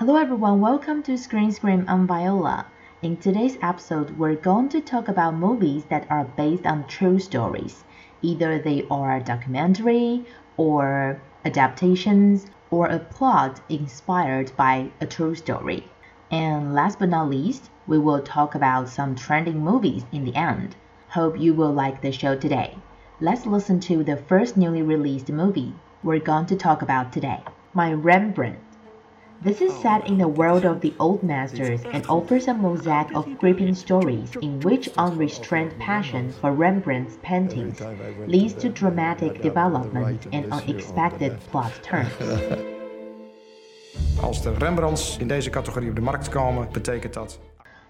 [0.00, 1.84] Hello everyone, welcome to Screen Scream.
[1.86, 2.64] I'm Viola.
[3.02, 7.84] In today's episode, we're going to talk about movies that are based on true stories.
[8.22, 10.24] Either they are a documentary
[10.56, 15.86] or adaptations or a plot inspired by a true story.
[16.30, 20.76] And last but not least, we will talk about some trending movies in the end.
[21.08, 22.78] Hope you will like the show today.
[23.20, 27.42] Let's listen to the first newly released movie we're going to talk about today
[27.74, 28.69] My Rembrandt.
[29.42, 33.14] This is oh set in the world of the old masters and offers a mosaic
[33.14, 37.80] of gripping stories in which unrestrained passion for Rembrandt's paintings
[38.26, 42.12] leads to dramatic development and unexpected plot turns.
[44.22, 47.38] Als de Rembrandts in deze categorie op de markt komen, betekent dat.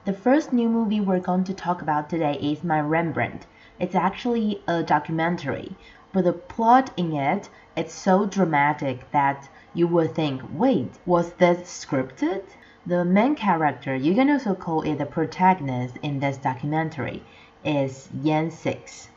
[0.04, 3.46] The first new movie we're going to talk about today is My Rembrandt.
[3.76, 5.68] It's actually a documentary,
[6.12, 11.60] but the plot in it it's so dramatic that you would think, wait, was this
[11.60, 12.42] scripted?
[12.86, 17.22] The main character, you can also call it the protagonist in this documentary,
[17.64, 19.10] is Jan Six.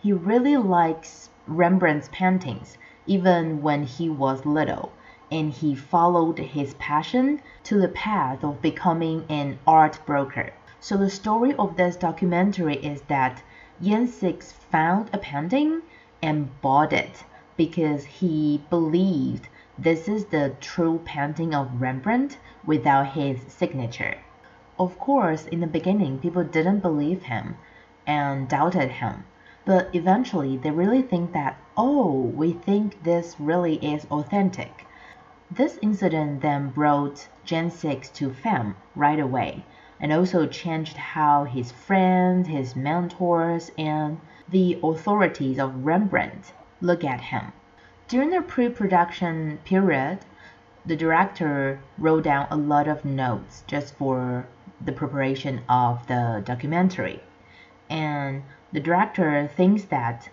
[0.00, 4.92] He really likes Rembrandt's paintings, even when he was little
[5.30, 10.50] and he followed his passion to the path of becoming an art broker.
[10.80, 13.42] So the story of this documentary is that
[13.82, 15.82] Jan Six found a painting
[16.22, 17.24] and bought it
[17.58, 19.48] because he believed
[19.78, 24.16] this is the true painting of Rembrandt without his signature.
[24.78, 27.56] Of course, in the beginning, people didn't believe him
[28.06, 29.24] and doubted him.
[29.64, 34.86] But eventually, they really think that, oh, we think this really is authentic.
[35.50, 39.64] This incident then brought Jan Six to fame right away,
[40.00, 47.20] and also changed how his friends, his mentors, and the authorities of Rembrandt look at
[47.20, 47.52] him.
[48.08, 50.20] During the pre-production period,
[50.86, 54.46] the director wrote down a lot of notes just for
[54.80, 57.20] the preparation of the documentary.
[57.90, 60.30] And the director thinks that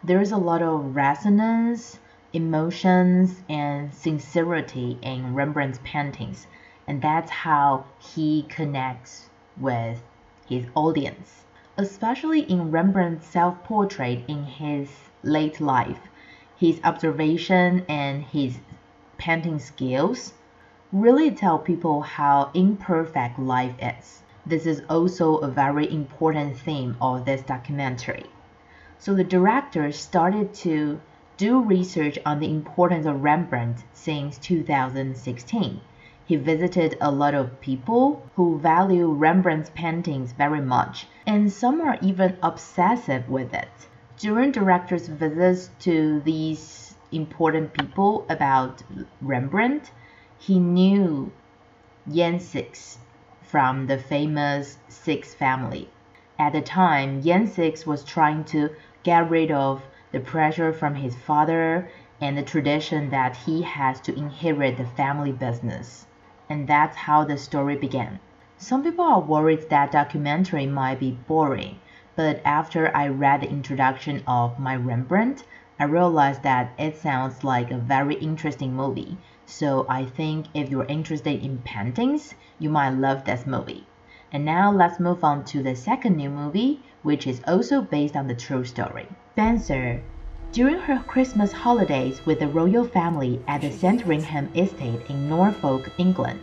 [0.00, 1.98] there's a lot of resonance
[2.32, 6.46] emotions and sincerity in Rembrandt's paintings,
[6.86, 10.04] and that's how he connects with
[10.48, 11.46] his audience.
[11.76, 14.88] Especially in Rembrandt's self portrait in his
[15.24, 15.98] late life,
[16.58, 18.58] his observation and his
[19.16, 20.32] painting skills
[20.92, 24.22] really tell people how imperfect life is.
[24.44, 28.24] This is also a very important theme of this documentary.
[28.98, 31.00] So the director started to
[31.36, 35.80] do research on the importance of Rembrandt since 2016.
[36.26, 41.98] He visited a lot of people who value Rembrandt's paintings very much, and some are
[42.02, 43.86] even obsessive with it.
[44.18, 48.82] During director's visits to these important people about
[49.20, 49.92] Rembrandt,
[50.36, 51.30] he knew
[52.12, 52.98] Jan Six
[53.42, 55.88] from the famous Six family.
[56.36, 58.70] At the time, Jan Six was trying to
[59.04, 61.88] get rid of the pressure from his father,
[62.20, 66.06] and the tradition that he has to inherit the family business.
[66.50, 68.18] And that's how the story began.
[68.56, 71.78] Some people are worried that documentary might be boring,
[72.18, 75.44] but after I read the introduction of My Rembrandt,
[75.78, 79.16] I realized that it sounds like a very interesting movie.
[79.46, 83.86] So I think if you're interested in paintings, you might love this movie.
[84.32, 88.26] And now let's move on to the second new movie, which is also based on
[88.26, 89.06] the true story.
[89.34, 90.02] Spencer.
[90.50, 96.40] During her Christmas holidays with the royal family at the Sandringham estate in Norfolk, England,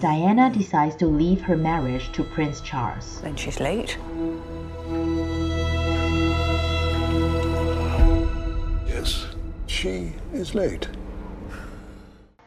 [0.00, 3.20] Diana decides to leave her marriage to Prince Charles.
[3.20, 3.96] Then she's late.
[9.82, 10.88] She is late.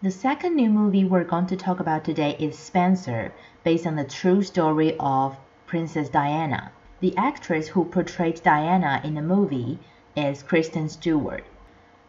[0.01, 4.05] The second new movie we're going to talk about today is Spencer, based on the
[4.05, 5.35] true story of
[5.67, 6.71] Princess Diana.
[7.01, 9.79] The actress who portrayed Diana in the movie
[10.15, 11.43] is Kristen Stewart.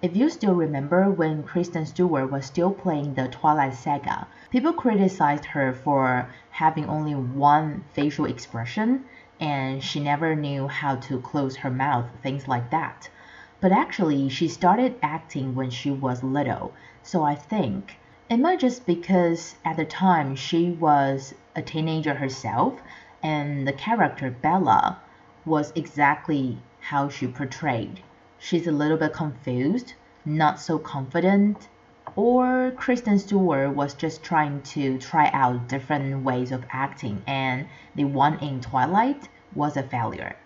[0.01, 5.47] If you still remember when Kristen Stewart was still playing the Twilight Saga, people criticized
[5.47, 9.05] her for having only one facial expression
[9.41, 13.09] and she never knew how to close her mouth, things like that.
[13.59, 17.97] But actually, she started acting when she was little, so I think
[18.29, 22.83] it might just because at the time she was a teenager herself
[23.23, 24.99] and the character Bella
[25.47, 28.01] was exactly how she portrayed.
[28.39, 29.95] She's a little bit confused,
[30.27, 31.69] not so confident,
[32.15, 38.05] or Kristen Stewart was just trying to try out different ways of acting and the
[38.05, 40.37] one in Twilight was a failure.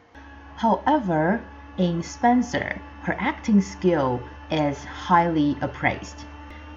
[0.55, 1.43] However,
[1.77, 4.21] in Spencer, her acting skill
[4.51, 6.25] is highly appraised.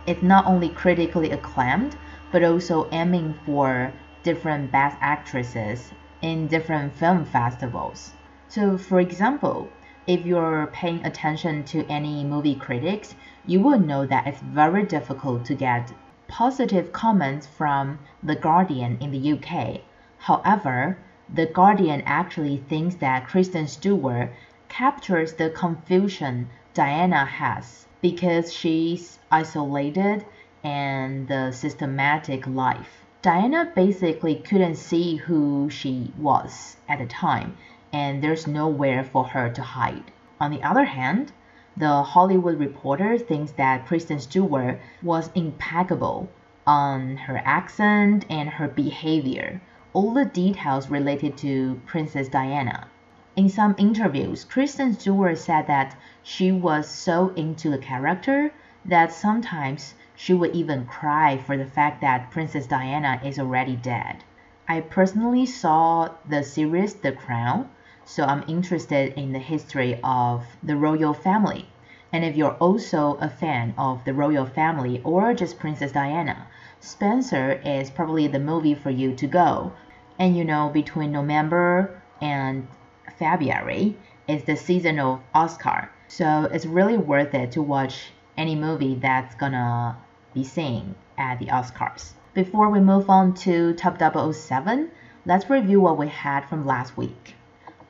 [0.05, 1.95] It's not only critically acclaimed,
[2.31, 3.93] but also aiming for
[4.23, 5.91] different best actresses
[6.21, 8.13] in different film festivals.
[8.47, 9.69] So, for example,
[10.07, 13.15] if you're paying attention to any movie critics,
[13.45, 15.91] you will know that it's very difficult to get
[16.27, 19.81] positive comments from The Guardian in the UK.
[20.17, 20.97] However,
[21.33, 24.29] The Guardian actually thinks that Kristen Stewart
[24.73, 30.25] captures the confusion Diana has because she's isolated
[30.63, 33.05] and the systematic life.
[33.21, 37.55] Diana basically couldn't see who she was at the time,
[37.91, 40.11] and there's nowhere for her to hide.
[40.41, 41.31] On the other hand,
[41.77, 46.29] the Hollywood Reporter thinks that Kristen Stewart was impeccable
[46.65, 49.61] on her accent and her behavior,
[49.93, 52.87] all the details related to Princess Diana.
[53.35, 58.53] In some interviews, Kristen Stewart said that she was so into the character
[58.85, 64.23] that sometimes she would even cry for the fact that Princess Diana is already dead.
[64.67, 67.69] I personally saw the series The Crown,
[68.05, 71.67] so I'm interested in the history of the royal family.
[72.11, 76.45] And if you're also a fan of the royal family or just Princess Diana,
[76.79, 79.71] Spencer is probably the movie for you to go.
[80.19, 82.67] And you know, between November and
[83.17, 83.97] February
[84.27, 85.89] is the season of Oscar.
[86.07, 89.97] So it's really worth it to watch any movie that's gonna
[90.33, 92.13] be seen at the Oscars.
[92.33, 94.89] Before we move on to Top 007,
[95.25, 97.35] let's review what we had from last week.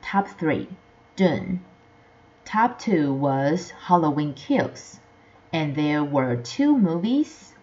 [0.02, 0.68] Top 3
[1.16, 1.60] Dune.
[2.44, 5.00] Top 2 was Halloween Kills.
[5.52, 7.54] And there were two movies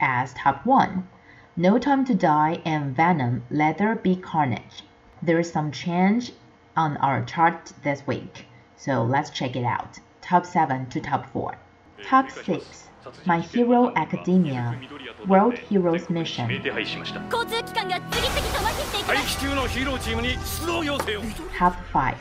[0.00, 1.08] as top 1
[1.56, 4.82] No Time to Die and Venom Let There Be Carnage.
[5.22, 6.32] There is some change
[6.75, 9.99] on our chart this week, so let's check it out.
[10.21, 11.57] Top 7 to top 4.
[12.03, 12.89] Top 6
[13.25, 14.79] My Hero Academia
[15.27, 21.21] World Heroes Mission 指名手配しました交通機関が次々と麻痺していきま待す機中のヒーローチームに出動要請を
[21.57, 22.15] Top 5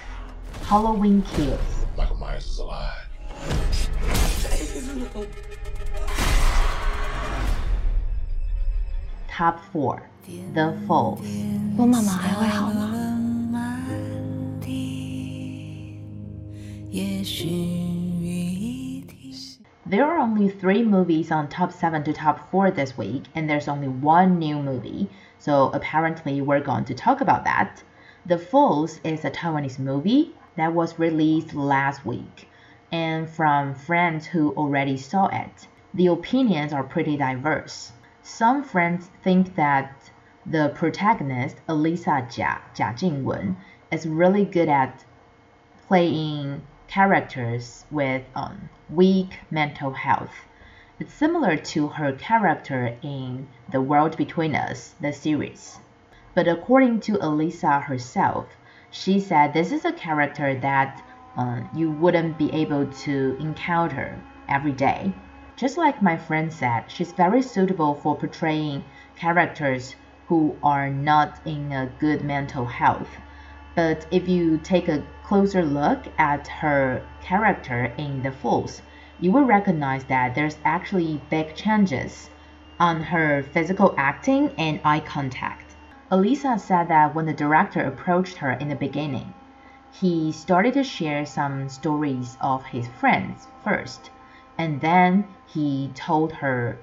[0.64, 1.58] Halloween Kills
[1.96, 3.06] Michael Myers is alive.
[9.28, 10.00] Top 4
[10.54, 11.20] The Falls
[11.76, 13.29] 我妈妈还会好吗？
[19.85, 23.69] There are only three movies on top 7 to top 4 this week, and there's
[23.69, 25.09] only one new movie,
[25.39, 27.81] so apparently we're going to talk about that.
[28.25, 32.49] The Falls is a Taiwanese movie that was released last week,
[32.91, 37.93] and from friends who already saw it, the opinions are pretty diverse.
[38.21, 40.11] Some friends think that
[40.45, 43.55] the protagonist, Elisa Jia, Jia Jingwen,
[43.93, 45.05] is really good at
[45.87, 50.33] playing characters with um, weak mental health.
[50.99, 55.79] It's similar to her character in The World Between Us, the series.
[56.35, 58.47] But according to Elisa herself,
[58.89, 61.01] she said this is a character that
[61.37, 65.13] uh, you wouldn't be able to encounter every day.
[65.55, 68.83] Just like my friend said, she's very suitable for portraying
[69.15, 69.95] characters
[70.27, 73.09] who are not in a good mental health.
[73.75, 78.81] But if you take a closer look at her character in The Falls,
[79.21, 82.29] you will recognize that there's actually big changes
[82.81, 85.77] on her physical acting and eye contact.
[86.11, 89.33] Elisa said that when the director approached her in the beginning,
[89.93, 94.09] he started to share some stories of his friends first,
[94.57, 96.77] and then he told her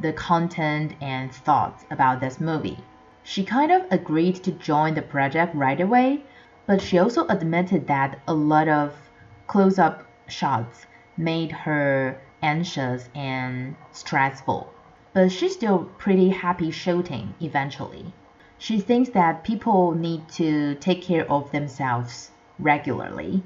[0.00, 2.78] the content and thoughts about this movie.
[3.22, 6.24] She kind of agreed to join the project right away,
[6.68, 9.10] but she also admitted that a lot of
[9.46, 10.84] close up shots
[11.16, 14.70] made her anxious and stressful.
[15.14, 18.12] But she's still pretty happy shooting eventually.
[18.58, 23.42] She thinks that people need to take care of themselves regularly.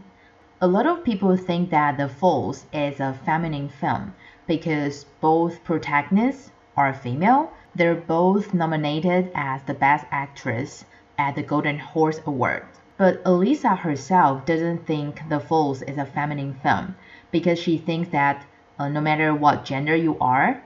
[0.61, 4.15] A lot of people think that The Falls is a feminine film
[4.49, 7.53] because both protagonists are female.
[7.73, 10.85] They're both nominated as the Best Actress
[11.17, 12.65] at the Golden Horse Award.
[13.05, 16.95] But Elisa herself doesn't think The Falls is a feminine film
[17.33, 18.47] because she thinks that
[18.79, 20.63] uh, no matter what gender you are,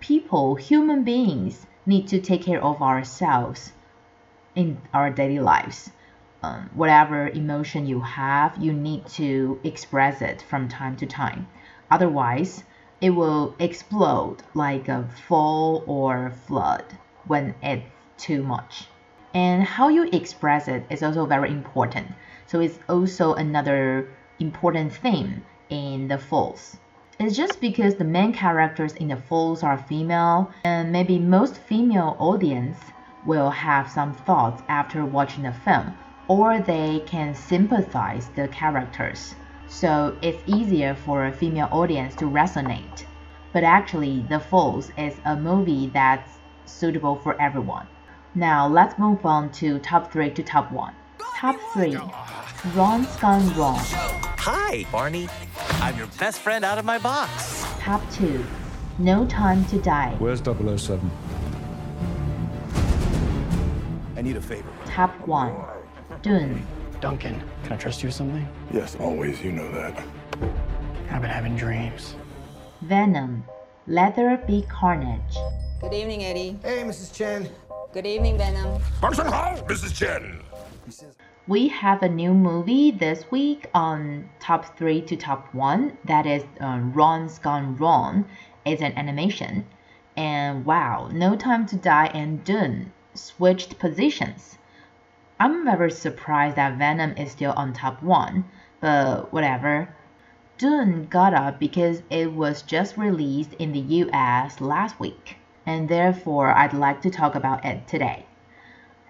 [0.00, 3.74] people, human beings, need to take care of ourselves
[4.54, 5.90] in our daily lives.
[6.42, 11.48] Um, whatever emotion you have, you need to express it from time to time.
[11.90, 12.64] Otherwise,
[13.02, 17.84] it will explode like a fall or flood when it's
[18.16, 18.86] too much.
[19.34, 22.08] And how you express it is also very important.
[22.46, 24.08] So it's also another
[24.38, 26.76] important theme in the falls.
[27.18, 32.16] It's just because the main characters in the Falls are female, and maybe most female
[32.18, 32.78] audience
[33.24, 35.94] will have some thoughts after watching the film,
[36.26, 39.34] or they can sympathize the characters.
[39.68, 43.04] So it's easier for a female audience to resonate.
[43.52, 47.86] But actually, The Falls is a movie that's suitable for everyone.
[48.34, 50.94] Now let's move on to top 3 to top 1.
[51.36, 51.98] Top 3
[52.74, 53.78] Ron's Gone Wrong.
[53.78, 55.28] Hi, Barney.
[55.72, 57.62] I'm your best friend out of my box.
[57.78, 58.42] Top 2
[58.98, 60.16] No Time to Die.
[60.18, 61.10] Where's 007?
[64.16, 64.68] I need a favor.
[64.86, 65.54] Top 1
[66.22, 66.66] Dune.
[67.02, 68.48] Duncan, can I trust you with something?
[68.72, 69.42] Yes, always.
[69.42, 70.02] You know that.
[71.10, 72.14] I've been having dreams.
[72.80, 73.44] Venom.
[73.86, 75.36] Let There Be Carnage.
[75.82, 76.58] Good evening, Eddie.
[76.62, 77.12] Hey, Mrs.
[77.12, 77.50] Chen.
[77.92, 78.80] Good evening, Venom.
[79.02, 79.94] Function Hall, Mrs.
[79.94, 80.40] Chen.
[81.46, 86.42] We have a new movie this week on top 3 to top 1 that is
[86.58, 88.24] uh, Ron's Gone Wrong.
[88.64, 89.66] It's an animation.
[90.16, 94.56] And wow, No Time to Die and Dune switched positions.
[95.38, 98.42] I'm very surprised that Venom is still on top 1,
[98.80, 99.94] but whatever.
[100.56, 106.52] Dune got up because it was just released in the US last week, and therefore
[106.52, 108.26] I'd like to talk about it today.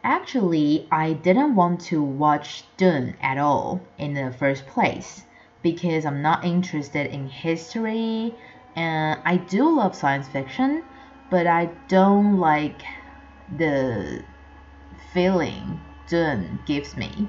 [0.04, 5.23] Actually, I didn't want to watch Dune at all in the first place
[5.62, 8.35] because I'm not interested in history
[8.75, 10.82] and I do love science fiction,
[11.30, 12.82] but I don't like
[13.56, 14.25] the
[15.12, 17.28] feeling Dune gives me.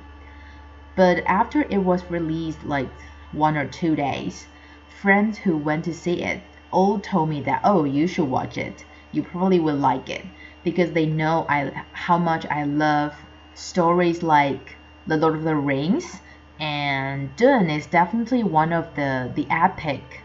[0.96, 2.90] But after it was released like
[3.32, 4.48] one or two days,
[5.02, 8.86] friends who went to see it all told me that oh you should watch it.
[9.14, 10.26] You probably will like it
[10.64, 13.14] because they know I how much I love
[13.54, 14.76] stories like
[15.08, 16.20] The Lord of the Rings
[16.60, 20.22] and Dune is definitely one of the the epic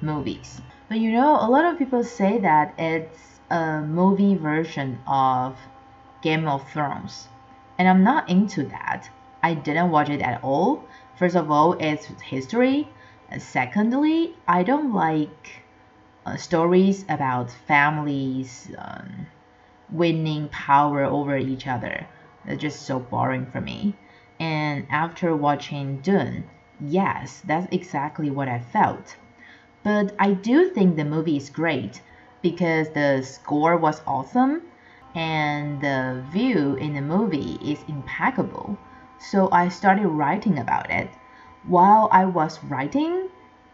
[0.00, 0.60] movies.
[0.88, 5.56] But you know, a lot of people say that it's a movie version of
[6.20, 7.28] Game of Thrones.
[7.78, 9.08] And I'm not into that.
[9.42, 10.84] I didn't watch it at all.
[11.16, 12.88] First of all, it's history.
[13.38, 15.61] Secondly, I don't like
[16.26, 19.26] uh, stories about families um,
[19.90, 22.06] winning power over each other.
[22.44, 23.94] They're just so boring for me.
[24.40, 26.44] And after watching Dune,
[26.80, 29.16] yes, that's exactly what I felt.
[29.84, 32.02] But I do think the movie is great
[32.42, 34.62] because the score was awesome
[35.14, 38.76] and the view in the movie is impeccable.
[39.18, 41.10] So I started writing about it.
[41.64, 43.28] While I was writing,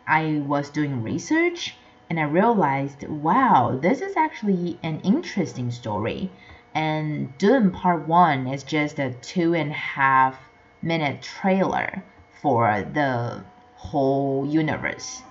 [0.06, 1.76] I was doing research
[2.10, 6.30] and I realized, wow, this is actually an interesting story.
[6.74, 10.38] And Dune Part 1 is just a two and a half
[10.80, 12.02] minute trailer
[12.40, 13.44] for the
[13.76, 15.22] whole universe.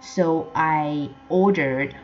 [0.00, 1.94] So I ordered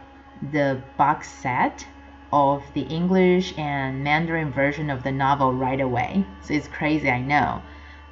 [0.53, 1.87] the box set
[2.33, 6.25] of the English and Mandarin version of the novel right away.
[6.43, 7.63] So it's crazy, I know.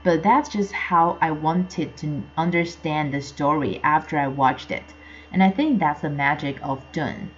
[0.05, 4.95] But that's just how I wanted to understand the story after I watched it.
[5.31, 7.31] And I think that's the magic of Dune.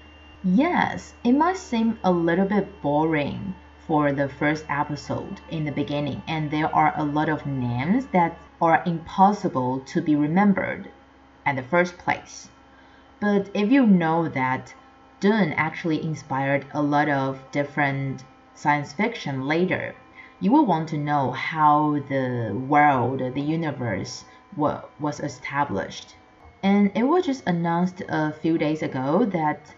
[0.44, 3.54] Yes, it might seem a little bit boring
[3.86, 8.36] for the first episode in the beginning, and there are a lot of names that
[8.62, 10.90] are impossible to be remembered
[11.44, 12.48] at the first place.
[13.20, 14.74] But if you know that
[15.18, 19.94] Dune actually inspired a lot of different science fiction later,
[20.38, 24.24] you will want to know how the world, the universe,
[24.56, 26.14] was established.
[26.62, 29.74] And it was just announced a few days ago that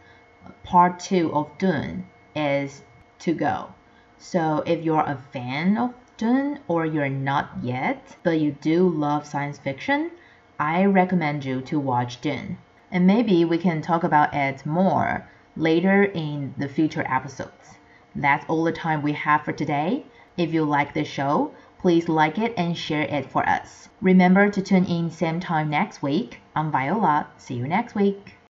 [0.64, 2.82] part two of Dune is
[3.20, 3.74] to go.
[4.18, 9.26] So if you're a fan of Dune or you're not yet, but you do love
[9.26, 10.10] science fiction,
[10.58, 12.58] I recommend you to watch Dune.
[12.90, 17.78] And maybe we can talk about it more later in the future episodes.
[18.14, 20.06] That's all the time we have for today.
[20.36, 23.88] If you like the show, please like it and share it for us.
[24.00, 26.38] Remember to tune in same time next week.
[26.54, 27.26] I'm Viola.
[27.36, 28.36] See you next week.